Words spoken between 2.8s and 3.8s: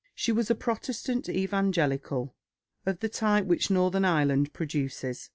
of the type which